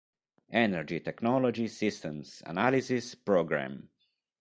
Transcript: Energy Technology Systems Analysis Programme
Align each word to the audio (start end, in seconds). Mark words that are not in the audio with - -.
Energy 0.53 0.99
Technology 0.99 1.67
Systems 1.67 2.41
Analysis 2.47 3.13
Programme 3.13 3.89